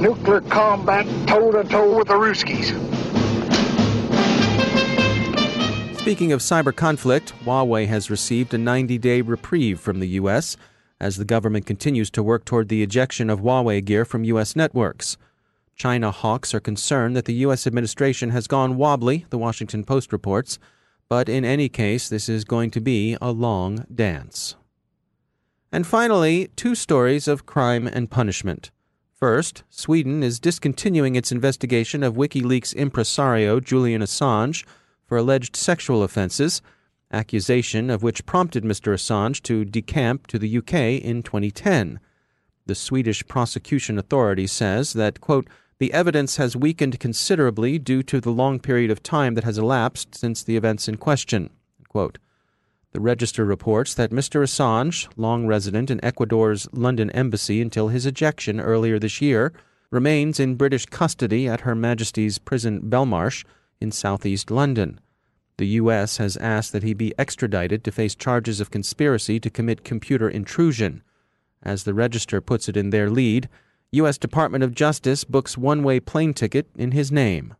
nuclear 0.00 0.40
combat 0.42 1.06
toe 1.26 1.52
to 1.52 1.64
toe 1.64 1.96
with 1.96 2.08
the 2.08 2.14
Ruskies. 2.14 2.74
Speaking 5.98 6.32
of 6.32 6.40
cyber 6.40 6.74
conflict, 6.74 7.32
Huawei 7.44 7.86
has 7.86 8.10
received 8.10 8.52
a 8.52 8.58
90 8.58 8.98
day 8.98 9.22
reprieve 9.22 9.80
from 9.80 10.00
the 10.00 10.08
U.S. 10.08 10.56
as 11.00 11.16
the 11.16 11.24
government 11.24 11.64
continues 11.64 12.10
to 12.10 12.22
work 12.22 12.44
toward 12.44 12.68
the 12.68 12.82
ejection 12.82 13.30
of 13.30 13.40
Huawei 13.40 13.82
gear 13.82 14.04
from 14.04 14.24
U.S. 14.24 14.54
networks. 14.54 15.16
China 15.74 16.10
hawks 16.10 16.54
are 16.54 16.60
concerned 16.60 17.16
that 17.16 17.24
the 17.24 17.34
U.S. 17.46 17.66
administration 17.66 18.30
has 18.30 18.46
gone 18.46 18.76
wobbly, 18.76 19.26
the 19.30 19.38
Washington 19.38 19.84
Post 19.84 20.12
reports, 20.12 20.58
but 21.08 21.28
in 21.28 21.44
any 21.44 21.68
case, 21.68 22.08
this 22.08 22.28
is 22.28 22.44
going 22.44 22.70
to 22.70 22.80
be 22.80 23.16
a 23.20 23.30
long 23.30 23.84
dance. 23.94 24.56
And 25.72 25.86
finally, 25.86 26.48
two 26.56 26.74
stories 26.74 27.26
of 27.26 27.46
crime 27.46 27.86
and 27.86 28.10
punishment. 28.10 28.70
First, 29.12 29.64
Sweden 29.70 30.22
is 30.22 30.38
discontinuing 30.38 31.16
its 31.16 31.32
investigation 31.32 32.02
of 32.02 32.14
WikiLeaks 32.14 32.74
impresario 32.74 33.58
Julian 33.58 34.02
Assange 34.02 34.64
for 35.06 35.18
alleged 35.18 35.56
sexual 35.56 36.02
offenses, 36.02 36.62
accusation 37.10 37.90
of 37.90 38.02
which 38.02 38.26
prompted 38.26 38.64
Mr. 38.64 38.92
Assange 38.92 39.42
to 39.42 39.64
decamp 39.64 40.26
to 40.28 40.38
the 40.38 40.58
UK 40.58 41.02
in 41.02 41.22
2010. 41.22 42.00
The 42.66 42.74
Swedish 42.74 43.26
prosecution 43.26 43.98
authority 43.98 44.46
says 44.46 44.94
that, 44.94 45.20
quote, 45.20 45.48
the 45.84 45.92
evidence 45.92 46.38
has 46.38 46.56
weakened 46.56 46.98
considerably 46.98 47.78
due 47.78 48.02
to 48.02 48.18
the 48.18 48.30
long 48.30 48.58
period 48.58 48.90
of 48.90 49.02
time 49.02 49.34
that 49.34 49.44
has 49.44 49.58
elapsed 49.58 50.14
since 50.14 50.42
the 50.42 50.56
events 50.56 50.88
in 50.88 50.96
question. 50.96 51.50
Quote, 51.90 52.16
the 52.92 53.02
Register 53.02 53.44
reports 53.44 53.92
that 53.92 54.10
Mr. 54.10 54.42
Assange, 54.42 55.06
long 55.18 55.46
resident 55.46 55.90
in 55.90 56.02
Ecuador's 56.02 56.66
London 56.72 57.10
embassy 57.10 57.60
until 57.60 57.88
his 57.88 58.06
ejection 58.06 58.60
earlier 58.60 58.98
this 58.98 59.20
year, 59.20 59.52
remains 59.90 60.40
in 60.40 60.54
British 60.54 60.86
custody 60.86 61.46
at 61.46 61.60
Her 61.60 61.74
Majesty's 61.74 62.38
Prison 62.38 62.80
Belmarsh 62.88 63.44
in 63.78 63.92
southeast 63.92 64.50
London. 64.50 64.98
The 65.58 65.66
U.S. 65.82 66.16
has 66.16 66.38
asked 66.38 66.72
that 66.72 66.82
he 66.82 66.94
be 66.94 67.12
extradited 67.18 67.84
to 67.84 67.92
face 67.92 68.14
charges 68.14 68.58
of 68.58 68.70
conspiracy 68.70 69.38
to 69.38 69.50
commit 69.50 69.84
computer 69.84 70.30
intrusion. 70.30 71.02
As 71.62 71.84
the 71.84 71.92
Register 71.92 72.40
puts 72.40 72.70
it 72.70 72.76
in 72.78 72.88
their 72.88 73.10
lead, 73.10 73.50
U.S. 73.94 74.18
Department 74.18 74.64
of 74.64 74.74
Justice 74.74 75.24
books 75.24 75.58
one 75.58 75.82
way 75.82 76.00
plane 76.00 76.34
ticket 76.34 76.68
in 76.76 76.92
his 76.92 77.10
name 77.10 77.54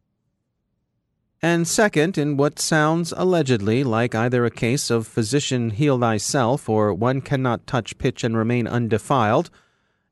and 1.44 1.68
second, 1.68 2.16
in 2.16 2.38
what 2.38 2.58
sounds 2.58 3.12
allegedly 3.18 3.84
like 3.84 4.14
either 4.14 4.46
a 4.46 4.50
case 4.50 4.90
of 4.90 5.06
physician 5.06 5.68
heal 5.68 5.98
thyself 6.00 6.70
or 6.70 6.94
one 6.94 7.20
cannot 7.20 7.66
touch 7.66 7.98
pitch 7.98 8.24
and 8.24 8.34
remain 8.34 8.66
undefiled, 8.66 9.50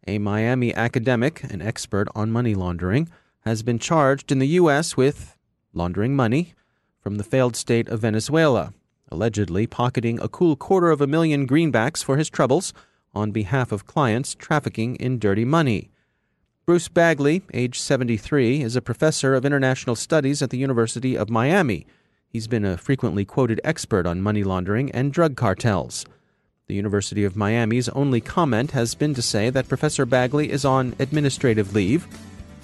a 0.07 0.19
Miami 0.19 0.75
academic, 0.75 1.43
an 1.45 1.63
expert 1.63 2.07
on 2.15 2.31
money 2.31 2.55
laundering, 2.55 3.09
has 3.47 3.63
been 3.63 3.79
charged 3.79 4.31
in 4.31 4.41
the 4.41 4.61
U.S. 4.61 4.95
with 4.95 5.39
laundering 5.73 6.15
money 6.15 6.53
from 7.01 7.17
the 7.17 7.25
failed 7.25 7.57
state 7.57 7.89
of 7.89 8.01
Venezuela, 8.01 8.75
allegedly 9.11 9.67
pocketing 9.67 10.21
a 10.21 10.29
cool 10.29 10.55
quarter 10.55 10.91
of 10.91 11.01
a 11.01 11.07
million 11.07 11.49
greenbacks 11.49 12.05
for 12.05 12.19
his 12.19 12.29
troubles 12.29 12.75
on 13.15 13.31
behalf 13.31 13.73
of 13.73 13.87
clients 13.87 14.35
trafficking 14.35 14.97
in 14.97 15.19
dirty 15.19 15.47
money. 15.47 15.92
Bruce 16.73 16.89
Bagley, 16.89 17.43
age 17.53 17.79
73, 17.79 18.63
is 18.63 18.77
a 18.77 18.81
professor 18.81 19.35
of 19.35 19.45
international 19.45 19.95
studies 19.95 20.41
at 20.41 20.49
the 20.49 20.57
University 20.57 21.19
of 21.19 21.29
Miami. 21.29 21.87
He's 22.31 22.47
been 22.47 22.65
a 22.65 22.79
frequently 22.79 23.27
quoted 23.27 23.61
expert 23.63 24.07
on 24.07 24.23
money 24.23 24.43
laundering 24.43 24.91
and 24.93 25.13
drug 25.13 25.37
cartels. 25.37 26.07
The 26.69 26.75
University 26.75 27.25
of 27.25 27.37
Miami's 27.37 27.91
only 27.91 28.23
comment 28.23 28.71
has 28.71 28.95
been 28.95 29.13
to 29.13 29.21
say 29.21 29.51
that 29.51 29.69
Professor 29.69 30.07
Bagley 30.07 30.51
is 30.51 30.65
on 30.65 30.95
administrative 30.99 31.75
leave. 31.75 32.07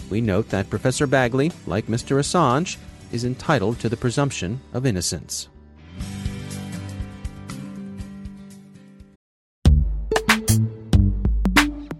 We 0.08 0.22
note 0.22 0.48
that 0.48 0.70
Professor 0.70 1.06
Bagley, 1.06 1.52
like 1.66 1.84
Mr. 1.88 2.18
Assange, 2.18 2.78
is 3.12 3.26
entitled 3.26 3.78
to 3.80 3.90
the 3.90 3.96
presumption 3.98 4.62
of 4.72 4.86
innocence. 4.86 5.48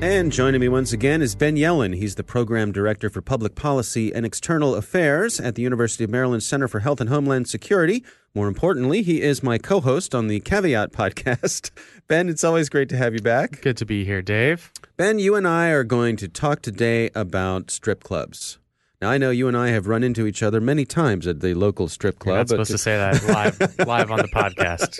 And 0.00 0.30
joining 0.30 0.60
me 0.60 0.68
once 0.68 0.92
again 0.92 1.22
is 1.22 1.34
Ben 1.34 1.56
Yelin. 1.56 1.96
He's 1.96 2.14
the 2.14 2.22
Program 2.22 2.70
Director 2.70 3.10
for 3.10 3.20
Public 3.20 3.56
Policy 3.56 4.14
and 4.14 4.24
External 4.24 4.76
Affairs 4.76 5.40
at 5.40 5.56
the 5.56 5.62
University 5.62 6.04
of 6.04 6.10
Maryland 6.10 6.44
Center 6.44 6.68
for 6.68 6.78
Health 6.78 7.00
and 7.00 7.10
Homeland 7.10 7.48
Security. 7.48 8.04
More 8.32 8.46
importantly, 8.46 9.02
he 9.02 9.20
is 9.20 9.42
my 9.42 9.58
co 9.58 9.80
host 9.80 10.14
on 10.14 10.28
the 10.28 10.38
Caveat 10.38 10.92
podcast. 10.92 11.72
Ben, 12.06 12.28
it's 12.28 12.44
always 12.44 12.68
great 12.68 12.88
to 12.90 12.96
have 12.96 13.12
you 13.12 13.20
back. 13.20 13.60
Good 13.60 13.76
to 13.78 13.84
be 13.84 14.04
here, 14.04 14.22
Dave. 14.22 14.72
Ben, 14.96 15.18
you 15.18 15.34
and 15.34 15.48
I 15.48 15.70
are 15.70 15.82
going 15.82 16.14
to 16.18 16.28
talk 16.28 16.62
today 16.62 17.10
about 17.16 17.72
strip 17.72 18.04
clubs. 18.04 18.58
Now, 19.00 19.10
I 19.10 19.18
know 19.18 19.30
you 19.30 19.46
and 19.46 19.56
I 19.56 19.68
have 19.68 19.86
run 19.86 20.02
into 20.02 20.26
each 20.26 20.42
other 20.42 20.60
many 20.60 20.84
times 20.84 21.28
at 21.28 21.38
the 21.38 21.54
local 21.54 21.88
strip 21.88 22.18
club. 22.18 22.32
You're 22.50 22.58
not 22.58 22.66
supposed 22.66 22.70
to 22.72 22.78
say 22.78 22.96
that 22.96 23.22
live, 23.28 23.86
live 23.86 24.10
on 24.10 24.18
the 24.18 24.26
podcast. 24.26 24.98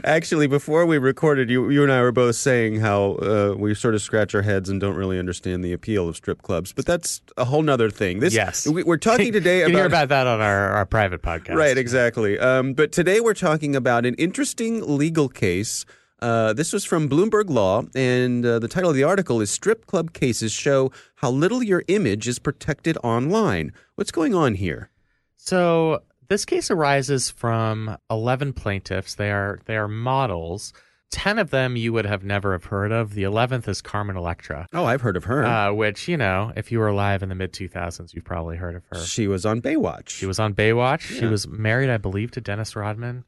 Actually, 0.04 0.48
before 0.48 0.84
we 0.84 0.98
recorded, 0.98 1.48
you, 1.48 1.70
you 1.70 1.84
and 1.84 1.92
I 1.92 2.00
were 2.00 2.10
both 2.10 2.34
saying 2.34 2.80
how 2.80 3.12
uh, 3.22 3.54
we 3.56 3.72
sort 3.76 3.94
of 3.94 4.02
scratch 4.02 4.34
our 4.34 4.42
heads 4.42 4.68
and 4.68 4.80
don't 4.80 4.96
really 4.96 5.16
understand 5.16 5.64
the 5.64 5.72
appeal 5.72 6.08
of 6.08 6.16
strip 6.16 6.42
clubs. 6.42 6.72
But 6.72 6.86
that's 6.86 7.22
a 7.36 7.44
whole 7.44 7.62
nother 7.62 7.88
thing. 7.88 8.18
This, 8.18 8.34
yes. 8.34 8.66
We, 8.66 8.82
are 8.82 8.96
talking 8.96 9.32
today 9.32 9.58
you 9.58 9.66
about. 9.66 9.76
hear 9.76 9.86
about 9.86 10.08
that 10.08 10.26
on 10.26 10.40
our, 10.40 10.70
our 10.70 10.86
private 10.86 11.22
podcast. 11.22 11.54
Right, 11.54 11.78
exactly. 11.78 12.36
Um, 12.36 12.74
but 12.74 12.90
today 12.90 13.20
we're 13.20 13.34
talking 13.34 13.76
about 13.76 14.04
an 14.04 14.14
interesting 14.14 14.96
legal 14.96 15.28
case 15.28 15.86
uh, 16.20 16.52
this 16.52 16.72
was 16.72 16.84
from 16.84 17.08
Bloomberg 17.08 17.50
Law, 17.50 17.82
and 17.94 18.44
uh, 18.44 18.58
the 18.58 18.68
title 18.68 18.90
of 18.90 18.96
the 18.96 19.04
article 19.04 19.40
is 19.40 19.50
Strip 19.50 19.86
Club 19.86 20.12
Cases 20.12 20.52
Show 20.52 20.90
How 21.16 21.30
Little 21.30 21.62
Your 21.62 21.82
Image 21.88 22.26
is 22.26 22.38
Protected 22.38 22.96
Online. 23.04 23.72
What's 23.96 24.10
going 24.10 24.34
on 24.34 24.54
here? 24.54 24.90
So, 25.36 26.02
this 26.28 26.44
case 26.44 26.70
arises 26.70 27.30
from 27.30 27.96
11 28.10 28.54
plaintiffs. 28.54 29.14
They 29.14 29.30
are, 29.30 29.60
they 29.66 29.76
are 29.76 29.88
models. 29.88 30.72
10 31.12 31.38
of 31.38 31.50
them 31.50 31.76
you 31.76 31.92
would 31.92 32.04
have 32.06 32.24
never 32.24 32.52
have 32.52 32.64
heard 32.64 32.90
of. 32.92 33.14
The 33.14 33.22
11th 33.22 33.68
is 33.68 33.80
Carmen 33.80 34.16
Electra. 34.16 34.66
Oh, 34.72 34.84
I've 34.84 35.02
heard 35.02 35.16
of 35.16 35.24
her. 35.24 35.44
Uh, 35.44 35.72
which, 35.72 36.08
you 36.08 36.16
know, 36.16 36.52
if 36.56 36.72
you 36.72 36.78
were 36.78 36.88
alive 36.88 37.22
in 37.22 37.28
the 37.28 37.34
mid 37.34 37.52
2000s, 37.52 38.12
you've 38.12 38.24
probably 38.24 38.56
heard 38.56 38.74
of 38.74 38.82
her. 38.90 38.98
She 38.98 39.28
was 39.28 39.46
on 39.46 39.60
Baywatch. 39.62 40.08
She 40.08 40.26
was 40.26 40.40
on 40.40 40.54
Baywatch. 40.54 41.08
Yeah. 41.12 41.20
She 41.20 41.26
was 41.26 41.46
married, 41.46 41.90
I 41.90 41.98
believe, 41.98 42.32
to 42.32 42.40
Dennis 42.40 42.74
Rodman. 42.74 43.24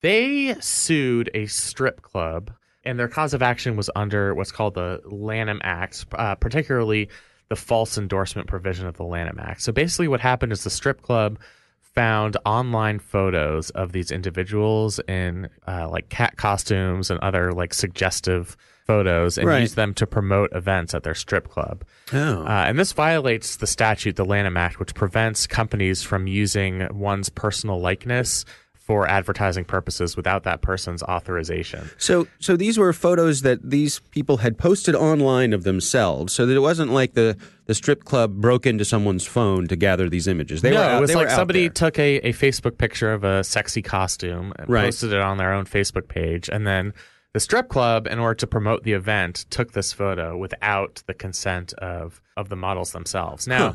They 0.00 0.54
sued 0.60 1.30
a 1.34 1.46
strip 1.46 2.02
club, 2.02 2.52
and 2.84 2.98
their 2.98 3.08
cause 3.08 3.34
of 3.34 3.42
action 3.42 3.76
was 3.76 3.90
under 3.96 4.34
what's 4.34 4.52
called 4.52 4.74
the 4.74 5.00
Lanham 5.04 5.60
Act, 5.64 6.06
uh, 6.12 6.36
particularly 6.36 7.08
the 7.48 7.56
false 7.56 7.98
endorsement 7.98 8.46
provision 8.46 8.86
of 8.86 8.96
the 8.96 9.04
Lanham 9.04 9.38
Act. 9.40 9.62
So 9.62 9.72
basically, 9.72 10.08
what 10.08 10.20
happened 10.20 10.52
is 10.52 10.64
the 10.64 10.70
strip 10.70 11.02
club 11.02 11.38
found 11.80 12.36
online 12.46 13.00
photos 13.00 13.70
of 13.70 13.92
these 13.92 14.12
individuals 14.12 15.00
in 15.08 15.48
uh, 15.66 15.88
like 15.88 16.08
cat 16.10 16.36
costumes 16.36 17.10
and 17.10 17.18
other 17.20 17.52
like 17.52 17.74
suggestive 17.74 18.56
photos 18.86 19.36
and 19.36 19.48
right. 19.48 19.60
used 19.60 19.76
them 19.76 19.92
to 19.92 20.06
promote 20.06 20.50
events 20.54 20.94
at 20.94 21.02
their 21.02 21.14
strip 21.14 21.48
club. 21.48 21.84
Oh. 22.12 22.42
Uh, 22.44 22.64
and 22.66 22.78
this 22.78 22.92
violates 22.92 23.56
the 23.56 23.66
statute, 23.66 24.16
the 24.16 24.24
Lanham 24.24 24.56
Act, 24.56 24.78
which 24.78 24.94
prevents 24.94 25.46
companies 25.46 26.02
from 26.02 26.26
using 26.26 26.86
one's 26.96 27.28
personal 27.28 27.80
likeness 27.80 28.44
for 28.88 29.06
advertising 29.06 29.66
purposes 29.66 30.16
without 30.16 30.44
that 30.44 30.62
person's 30.62 31.02
authorization. 31.02 31.90
So, 31.98 32.26
so 32.40 32.56
these 32.56 32.78
were 32.78 32.94
photos 32.94 33.42
that 33.42 33.60
these 33.62 33.98
people 34.12 34.38
had 34.38 34.56
posted 34.56 34.94
online 34.94 35.52
of 35.52 35.62
themselves, 35.62 36.32
so 36.32 36.46
that 36.46 36.56
it 36.56 36.60
wasn't 36.60 36.92
like 36.92 37.12
the, 37.12 37.36
the 37.66 37.74
strip 37.74 38.04
club 38.04 38.36
broke 38.36 38.64
into 38.64 38.86
someone's 38.86 39.26
phone 39.26 39.68
to 39.68 39.76
gather 39.76 40.08
these 40.08 40.26
images. 40.26 40.62
They 40.62 40.70
no, 40.70 40.78
were 40.78 40.82
out, 40.84 40.96
it 40.96 41.00
was 41.02 41.14
like 41.14 41.28
somebody 41.28 41.68
took 41.68 41.98
a, 41.98 42.16
a 42.26 42.32
Facebook 42.32 42.78
picture 42.78 43.12
of 43.12 43.24
a 43.24 43.44
sexy 43.44 43.82
costume 43.82 44.54
and 44.58 44.70
right. 44.70 44.86
posted 44.86 45.12
it 45.12 45.20
on 45.20 45.36
their 45.36 45.52
own 45.52 45.66
Facebook 45.66 46.08
page, 46.08 46.48
and 46.48 46.66
then 46.66 46.94
the 47.34 47.40
strip 47.40 47.68
club, 47.68 48.06
in 48.06 48.18
order 48.18 48.36
to 48.36 48.46
promote 48.46 48.84
the 48.84 48.94
event, 48.94 49.44
took 49.50 49.72
this 49.72 49.92
photo 49.92 50.34
without 50.34 51.02
the 51.06 51.12
consent 51.12 51.74
of 51.74 52.22
of 52.38 52.48
the 52.48 52.56
models 52.56 52.92
themselves. 52.92 53.46
Now. 53.46 53.72
Huh 53.72 53.74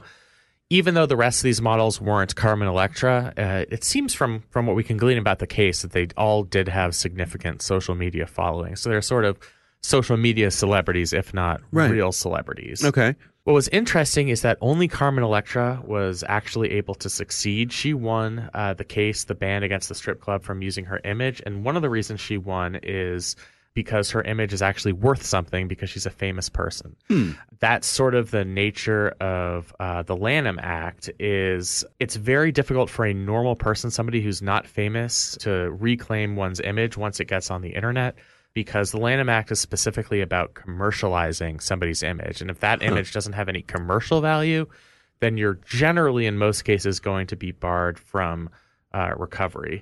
even 0.74 0.96
though 0.96 1.06
the 1.06 1.16
rest 1.16 1.38
of 1.40 1.44
these 1.44 1.62
models 1.62 2.02
weren't 2.02 2.36
Carmen 2.36 2.68
Electra, 2.68 3.32
uh, 3.38 3.66
it 3.70 3.84
seems 3.84 4.12
from 4.16 4.44
from 4.50 4.66
what 4.66 4.76
we 4.76 4.84
can 4.84 4.98
glean 4.98 5.20
about 5.20 5.38
the 5.38 5.46
case 5.46 5.84
that 5.84 5.92
they 5.92 6.08
all 6.18 6.44
did 6.44 6.68
have 6.68 6.96
significant 6.96 7.62
social 7.62 7.94
media 7.94 8.26
following. 8.26 8.76
So 8.76 8.90
they're 8.90 9.04
sort 9.04 9.24
of 9.24 9.38
social 9.82 10.18
media 10.18 10.50
celebrities, 10.50 11.14
if 11.14 11.32
not 11.32 11.62
right. 11.72 11.92
real 11.92 12.12
celebrities. 12.12 12.84
Okay. 12.84 13.16
What 13.44 13.54
was 13.54 13.68
interesting 13.68 14.30
is 14.30 14.42
that 14.42 14.58
only 14.62 14.88
Carmen 14.88 15.24
Electra 15.24 15.80
was 15.86 16.24
actually 16.28 16.72
able 16.72 16.96
to 16.96 17.10
succeed. 17.10 17.72
She 17.72 17.94
won 17.94 18.50
uh, 18.56 18.74
the 18.74 18.86
case, 18.86 19.26
the 19.26 19.36
ban 19.36 19.62
against 19.62 19.90
the 19.90 19.96
strip 19.96 20.22
club 20.22 20.42
from 20.42 20.64
using 20.64 20.86
her 20.86 21.00
image, 21.04 21.40
and 21.46 21.64
one 21.64 21.76
of 21.76 21.84
the 21.84 21.90
reasons 21.90 22.20
she 22.20 22.40
won 22.40 22.80
is 22.82 23.36
because 23.74 24.12
her 24.12 24.22
image 24.22 24.54
is 24.54 24.62
actually 24.62 24.94
worth 24.94 25.24
something 25.24 25.68
because 25.68 25.90
she's 25.90 26.06
a 26.06 26.12
famous 26.12 26.50
person. 26.50 26.96
Hmm. 27.08 27.32
That's 27.60 27.88
sort 27.88 28.14
of 28.14 28.32
the 28.32 28.46
nature 28.46 29.10
of 29.20 29.74
uh, 29.80 30.04
the 30.04 30.16
Lanham 30.16 30.60
Act. 30.62 31.10
Is 31.20 31.84
it's 32.00 32.16
very 32.16 32.52
difficult 32.52 32.90
for 32.90 33.06
a 33.06 33.14
normal 33.14 33.56
person, 33.56 33.90
somebody 33.90 34.22
who's 34.22 34.42
not 34.42 34.68
famous, 34.68 35.38
to 35.42 35.72
reclaim 35.72 36.36
one's 36.36 36.60
image 36.60 36.98
once 36.98 37.20
it 37.20 37.26
gets 37.26 37.50
on 37.50 37.62
the 37.62 37.70
internet. 37.70 38.16
Because 38.54 38.92
the 38.92 39.00
Lanham 39.00 39.30
Act 39.30 39.52
is 39.52 39.60
specifically 39.60 40.22
about 40.22 40.54
commercializing 40.54 41.60
somebody's 41.60 42.04
image. 42.04 42.40
And 42.40 42.52
if 42.52 42.60
that 42.60 42.84
huh. 42.84 42.90
image 42.90 43.12
doesn't 43.12 43.34
have 43.34 43.50
any 43.50 43.64
commercial 43.64 44.22
value, 44.22 44.68
then 45.22 45.38
you're 45.38 45.60
generally, 45.66 46.28
in 46.28 46.38
most 46.38 46.64
cases, 46.64 47.00
going 47.00 47.26
to 47.28 47.36
be 47.36 47.52
barred 47.52 47.98
from 47.98 48.50
uh, 48.94 49.14
recovery. 49.18 49.82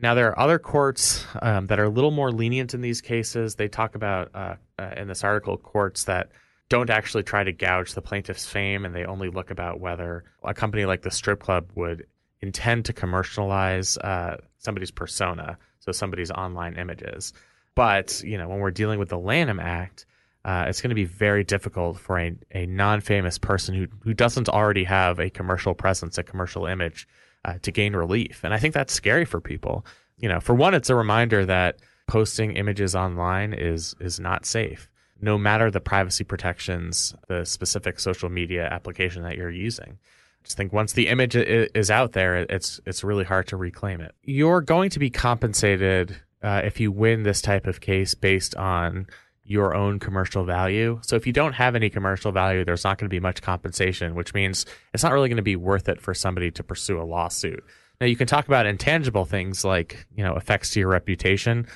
Now, 0.00 0.14
there 0.14 0.28
are 0.28 0.38
other 0.38 0.58
courts 0.58 1.24
um, 1.42 1.66
that 1.66 1.80
are 1.80 1.84
a 1.84 1.90
little 1.90 2.12
more 2.12 2.30
lenient 2.30 2.72
in 2.72 2.80
these 2.80 3.00
cases. 3.00 3.56
They 3.56 3.68
talk 3.68 3.94
about 3.94 4.30
uh, 4.34 4.54
uh, 4.78 4.90
in 4.96 5.08
this 5.08 5.24
article 5.24 5.56
courts 5.56 6.04
that 6.04 6.30
don't 6.68 6.90
actually 6.90 7.22
try 7.22 7.42
to 7.42 7.52
gouge 7.52 7.94
the 7.94 8.02
plaintiff's 8.02 8.46
fame 8.46 8.84
and 8.84 8.94
they 8.94 9.04
only 9.04 9.28
look 9.28 9.50
about 9.50 9.80
whether 9.80 10.24
a 10.44 10.54
company 10.54 10.84
like 10.84 11.02
the 11.02 11.10
strip 11.10 11.40
club 11.40 11.70
would 11.74 12.06
intend 12.40 12.84
to 12.84 12.92
commercialize 12.92 13.96
uh, 13.98 14.36
somebody's 14.58 14.90
persona, 14.90 15.58
so 15.80 15.92
somebody's 15.92 16.30
online 16.30 16.76
images. 16.76 17.32
But, 17.74 18.22
you 18.22 18.38
know, 18.38 18.48
when 18.48 18.58
we're 18.58 18.70
dealing 18.70 18.98
with 18.98 19.08
the 19.08 19.18
Lanham 19.18 19.60
Act, 19.60 20.06
uh, 20.44 20.66
it's 20.68 20.80
going 20.80 20.90
to 20.90 20.94
be 20.94 21.04
very 21.04 21.42
difficult 21.42 21.98
for 21.98 22.18
a, 22.18 22.36
a 22.52 22.66
non 22.66 23.00
famous 23.00 23.38
person 23.38 23.74
who, 23.74 23.86
who 24.00 24.14
doesn't 24.14 24.48
already 24.48 24.84
have 24.84 25.18
a 25.18 25.30
commercial 25.30 25.74
presence, 25.74 26.18
a 26.18 26.22
commercial 26.22 26.66
image, 26.66 27.08
uh, 27.44 27.54
to 27.62 27.70
gain 27.70 27.94
relief. 27.94 28.40
And 28.44 28.52
I 28.52 28.58
think 28.58 28.74
that's 28.74 28.92
scary 28.92 29.24
for 29.24 29.40
people. 29.40 29.84
You 30.18 30.28
know, 30.28 30.40
for 30.40 30.54
one, 30.54 30.74
it's 30.74 30.90
a 30.90 30.94
reminder 30.94 31.44
that 31.46 31.78
posting 32.06 32.56
images 32.56 32.96
online 32.96 33.52
is 33.52 33.94
is 34.00 34.18
not 34.18 34.46
safe, 34.46 34.88
no 35.20 35.38
matter 35.38 35.70
the 35.70 35.80
privacy 35.80 36.24
protections, 36.24 37.14
the 37.28 37.44
specific 37.44 38.00
social 38.00 38.28
media 38.28 38.66
application 38.66 39.22
that 39.22 39.36
you're 39.36 39.50
using. 39.50 39.98
I 40.40 40.44
just 40.44 40.56
think 40.56 40.72
once 40.72 40.92
the 40.92 41.08
image 41.08 41.36
is 41.36 41.90
out 41.90 42.12
there, 42.12 42.36
it's 42.36 42.80
it's 42.86 43.04
really 43.04 43.24
hard 43.24 43.46
to 43.48 43.56
reclaim 43.56 44.00
it. 44.00 44.14
You're 44.22 44.62
going 44.62 44.90
to 44.90 44.98
be 44.98 45.10
compensated 45.10 46.16
uh, 46.42 46.62
if 46.64 46.80
you 46.80 46.90
win 46.92 47.22
this 47.22 47.42
type 47.42 47.66
of 47.66 47.80
case 47.80 48.14
based 48.14 48.54
on 48.56 49.06
your 49.48 49.74
own 49.74 49.98
commercial 49.98 50.44
value. 50.44 51.00
So 51.02 51.16
if 51.16 51.26
you 51.26 51.32
don't 51.32 51.54
have 51.54 51.74
any 51.74 51.88
commercial 51.88 52.32
value, 52.32 52.64
there's 52.64 52.84
not 52.84 52.98
going 52.98 53.06
to 53.06 53.14
be 53.14 53.18
much 53.18 53.40
compensation, 53.40 54.14
which 54.14 54.34
means 54.34 54.66
it's 54.92 55.02
not 55.02 55.12
really 55.12 55.30
going 55.30 55.38
to 55.38 55.42
be 55.42 55.56
worth 55.56 55.88
it 55.88 56.02
for 56.02 56.12
somebody 56.12 56.50
to 56.50 56.62
pursue 56.62 57.00
a 57.00 57.02
lawsuit. 57.02 57.64
Now 57.98 58.06
you 58.06 58.14
can 58.14 58.26
talk 58.26 58.46
about 58.46 58.66
intangible 58.66 59.24
things 59.24 59.64
like, 59.64 60.06
you 60.14 60.22
know, 60.22 60.36
effects 60.36 60.70
to 60.72 60.80
your 60.80 60.90
reputation. 60.90 61.66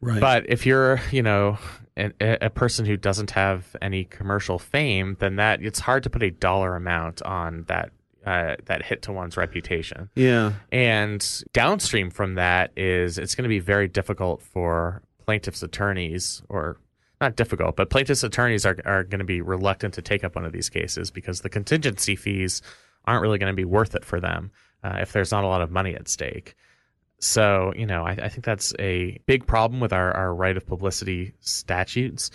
Right. 0.00 0.18
But 0.18 0.48
if 0.48 0.64
you're, 0.64 0.98
you 1.10 1.22
know, 1.22 1.58
a, 1.96 2.12
a 2.20 2.50
person 2.50 2.86
who 2.86 2.96
doesn't 2.96 3.32
have 3.32 3.76
any 3.82 4.04
commercial 4.04 4.58
fame, 4.58 5.16
then 5.20 5.36
that 5.36 5.62
it's 5.62 5.80
hard 5.80 6.04
to 6.04 6.10
put 6.10 6.22
a 6.22 6.30
dollar 6.30 6.74
amount 6.74 7.20
on 7.22 7.64
that 7.68 7.90
uh, 8.26 8.56
that 8.64 8.82
hit 8.82 9.02
to 9.02 9.12
one's 9.12 9.36
reputation. 9.36 10.08
Yeah. 10.14 10.54
And 10.72 11.44
downstream 11.52 12.08
from 12.08 12.36
that 12.36 12.72
is 12.76 13.18
it's 13.18 13.34
going 13.34 13.42
to 13.42 13.48
be 13.48 13.58
very 13.58 13.88
difficult 13.88 14.40
for 14.40 15.02
plaintiffs' 15.26 15.62
attorneys 15.62 16.42
or 16.48 16.78
not 17.20 17.36
difficult, 17.36 17.76
but 17.76 17.90
plaintiffs' 17.90 18.22
attorneys 18.22 18.66
are, 18.66 18.76
are 18.84 19.04
going 19.04 19.20
to 19.20 19.24
be 19.24 19.40
reluctant 19.40 19.94
to 19.94 20.02
take 20.02 20.24
up 20.24 20.34
one 20.34 20.44
of 20.44 20.52
these 20.52 20.68
cases 20.68 21.10
because 21.10 21.40
the 21.40 21.48
contingency 21.48 22.16
fees 22.16 22.60
aren't 23.04 23.22
really 23.22 23.38
going 23.38 23.52
to 23.52 23.56
be 23.56 23.64
worth 23.64 23.94
it 23.94 24.04
for 24.04 24.20
them 24.20 24.50
uh, 24.82 24.98
if 25.00 25.12
there's 25.12 25.32
not 25.32 25.44
a 25.44 25.48
lot 25.48 25.62
of 25.62 25.70
money 25.70 25.94
at 25.94 26.08
stake. 26.08 26.54
So, 27.18 27.72
you 27.76 27.86
know, 27.86 28.04
I, 28.04 28.12
I 28.12 28.28
think 28.28 28.44
that's 28.44 28.74
a 28.78 29.18
big 29.26 29.46
problem 29.46 29.80
with 29.80 29.92
our, 29.92 30.12
our 30.12 30.34
right 30.34 30.56
of 30.56 30.66
publicity 30.66 31.34
statutes. 31.40 32.30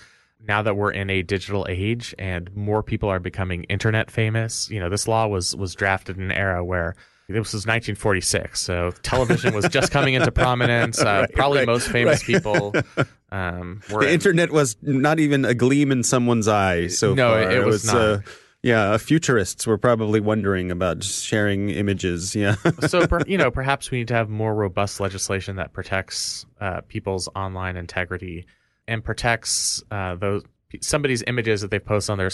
Now 0.48 0.62
that 0.62 0.76
we're 0.76 0.92
in 0.92 1.10
a 1.10 1.22
digital 1.22 1.68
age 1.70 2.16
and 2.18 2.56
more 2.56 2.82
people 2.82 3.10
are 3.10 3.20
becoming 3.20 3.66
internet 3.66 4.10
famous, 4.10 4.70
you 4.70 4.80
know, 4.80 4.90
this 4.90 5.08
law 5.08 5.28
was 5.28 5.54
was 5.56 5.76
drafted 5.76 6.18
in 6.18 6.24
an 6.24 6.32
era 6.32 6.64
where 6.64 6.96
this 7.30 7.54
was 7.54 7.66
1946, 7.66 8.60
so 8.60 8.92
television 9.04 9.54
was 9.54 9.68
just 9.70 9.92
coming 9.92 10.16
into 10.16 10.32
prominence. 10.32 11.00
Uh, 11.10 11.22
right, 11.22 11.34
probably 11.34 11.60
right, 11.60 11.68
most 11.68 11.88
famous 11.90 12.28
right. 12.28 12.36
people 12.44 12.74
um, 13.32 13.82
were. 13.92 14.02
The 14.02 14.12
internet 14.12 14.52
was 14.52 14.76
not 14.82 15.20
even 15.20 15.46
a 15.46 15.54
gleam 15.54 15.92
in 15.92 16.04
someone's 16.04 16.48
eye 16.48 16.88
so 16.88 17.14
No, 17.14 17.30
far. 17.32 17.42
it- 17.44 17.58
it 17.58 17.66
was 17.66 17.86
not. 17.86 17.96
Uh, 17.96 18.20
yeah, 18.62 18.98
futurists 18.98 19.66
were 19.66 19.78
probably 19.78 20.20
wondering 20.20 20.70
about 20.70 21.02
sharing 21.04 21.70
images. 21.70 22.36
Yeah. 22.36 22.56
so 22.88 23.08
per, 23.08 23.22
you 23.26 23.38
know 23.38 23.50
perhaps 23.52 23.90
we 23.90 24.00
need 24.00 24.10
to 24.10 24.14
have 24.16 24.28
more 24.30 24.54
robust 24.54 25.00
legislation 25.00 25.56
that 25.56 25.72
protects 25.72 26.46
uh, 26.60 26.82
people's 26.90 27.30
online 27.36 27.78
integrity 27.78 28.46
and 28.88 29.02
protects 29.04 29.82
uh, 29.92 30.16
those 30.16 30.44
somebody's 30.82 31.24
images 31.28 31.62
that 31.62 31.72
they 31.72 31.80
post 31.80 32.10
on 32.10 32.18
their 32.18 32.32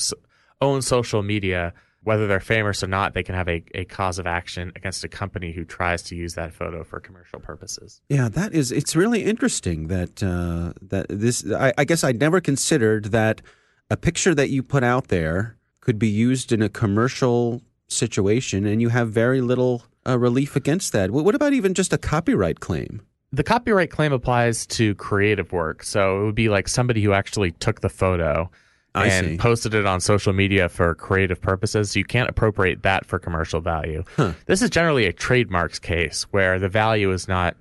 own 0.62 0.81
social 0.81 1.21
media, 1.21 1.73
whether 2.06 2.28
they're 2.28 2.39
famous 2.39 2.84
or 2.84 2.88
not, 2.88 3.13
they 3.13 3.24
can 3.24 3.36
have 3.36 3.50
a, 3.50 3.63
a 3.74 3.84
cause 3.86 4.20
of 4.20 4.28
action 4.28 4.72
against 4.76 5.04
a 5.04 5.08
company 5.08 5.52
who 5.52 5.65
tries 5.65 6.04
to 6.04 6.15
use 6.15 6.36
that 6.36 6.54
photo 6.54 6.84
for 6.84 7.00
commercial 7.00 7.39
purposes. 7.39 8.02
Yeah, 8.10 8.30
that 8.30 8.54
is. 8.54 8.72
It's 8.72 8.96
really 8.96 9.24
interesting 9.24 9.88
that 9.88 10.24
uh, 10.24 10.74
that 10.82 11.08
this. 11.10 11.46
I, 11.52 11.74
I 11.78 11.84
guess 11.84 12.04
I'd 12.04 12.20
never 12.20 12.39
considered 12.39 13.06
that 13.06 13.41
a 13.89 13.98
picture 13.98 14.36
that 14.36 14.50
you 14.50 14.63
put 14.63 14.84
out 14.84 15.10
there 15.10 15.58
could 15.82 16.00
be 16.00 16.08
used 16.08 16.52
in 16.52 16.62
a 16.62 16.70
commercial 16.70 17.62
situation, 17.88 18.65
and 18.65 18.82
you 18.82 18.89
have 18.89 19.10
very 19.10 19.41
little 19.41 19.84
uh, 20.08 20.18
relief 20.18 20.56
against 20.56 20.94
that. 20.94 21.12
What 21.12 21.36
about 21.36 21.54
even 21.54 21.74
just 21.74 21.91
a 21.91 21.98
copyright 21.98 22.60
claim? 22.60 23.02
The 23.32 23.44
copyright 23.44 23.89
claim 23.89 24.13
applies 24.13 24.65
to 24.68 24.96
creative 24.96 25.52
work. 25.52 25.84
So 25.84 26.22
it 26.22 26.26
would 26.26 26.36
be 26.36 26.50
like 26.50 26.68
somebody 26.68 27.02
who 27.04 27.13
actually 27.13 27.52
took 27.52 27.82
the 27.82 27.89
photo 27.89 28.50
I 28.95 29.08
and 29.08 29.27
see. 29.27 29.38
posted 29.38 29.73
it 29.73 29.86
on 29.86 29.99
social 29.99 30.34
media 30.34 30.69
for 30.69 30.95
creative 30.95 31.41
purposes. 31.41 31.95
You 31.95 32.05
can't 32.05 32.29
appropriate 32.29 32.84
that 32.84 33.05
for 33.05 33.19
commercial 33.19 33.62
value. 33.62 34.03
Huh. 34.15 34.34
This 34.45 34.62
is 34.62 34.69
generally 34.69 35.05
a 35.05 35.13
trademarks 35.13 35.79
case 35.79 36.23
where 36.31 36.60
the 36.60 36.69
value 36.69 37.12
is 37.12 37.27
not 37.27 37.55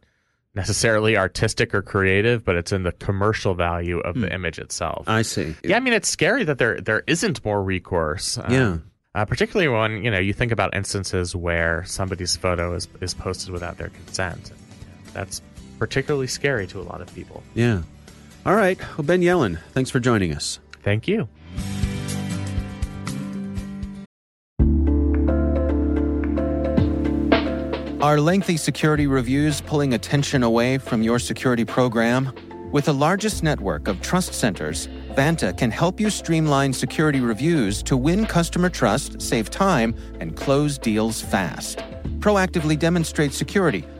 necessarily 0.55 1.17
artistic 1.17 1.75
or 1.75 1.83
creative, 1.83 2.45
but 2.45 2.55
it's 2.57 2.73
in 2.73 2.85
the 2.85 2.93
commercial 2.93 3.55
value 3.55 3.99
of 4.01 4.19
the 4.21 4.33
image 4.33 4.59
itself. 4.59 5.09
I 5.09 5.23
see. 5.23 5.55
yeah, 5.65 5.77
I 5.77 5.81
mean 5.81 5.93
it's 5.93 6.09
scary 6.09 6.45
that 6.45 6.59
there 6.59 6.81
there 6.81 7.03
isn't 7.07 7.45
more 7.45 7.63
recourse. 7.63 8.39
Um, 8.39 8.53
Yeah. 8.53 8.77
Uh, 9.17 9.25
particularly 9.25 9.69
when 9.69 10.03
you 10.03 10.11
know 10.11 10.19
you 10.19 10.33
think 10.33 10.51
about 10.53 10.75
instances 10.75 11.37
where 11.37 11.85
somebody's 11.85 12.37
photo 12.37 12.75
is, 12.75 12.89
is 13.01 13.15
posted 13.15 13.51
without 13.51 13.79
their 13.79 13.91
consent. 13.91 14.53
That's 15.13 15.41
particularly 15.79 16.27
scary 16.27 16.67
to 16.69 16.81
a 16.81 16.83
lot 16.83 17.01
of 17.01 17.13
people. 17.15 17.43
Yeah. 17.55 17.83
All 18.47 18.55
right. 18.57 18.79
Well, 18.99 19.05
Ben 19.07 19.23
Yelin, 19.23 19.59
thanks 19.73 19.91
for 19.91 20.01
joining 20.01 20.35
us. 20.35 20.59
Thank 20.85 21.09
you. 21.09 21.29
Are 28.03 28.21
lengthy 28.21 28.59
security 28.59 29.07
reviews 29.07 29.63
pulling 29.63 29.95
attention 29.95 30.43
away 30.43 30.77
from 30.77 31.03
your 31.03 31.19
security 31.19 31.65
program? 31.65 32.35
With 32.71 32.85
the 32.85 32.93
largest 32.93 33.43
network 33.43 33.89
of 33.89 34.03
trust 34.03 34.35
centers, 34.35 34.89
Vanta 35.17 35.57
can 35.57 35.71
help 35.71 35.99
you 35.99 36.11
streamline 36.11 36.75
security 36.75 37.21
reviews 37.21 37.83
to 37.85 37.97
win 37.97 38.27
customer 38.27 38.69
trust, 38.69 39.23
save 39.23 39.49
time, 39.49 39.95
and 40.21 40.37
close 40.37 40.77
deals 40.77 41.23
fast. 41.23 41.79
Proactively 42.19 42.79
demonstrate 42.79 43.33
security 43.33 43.87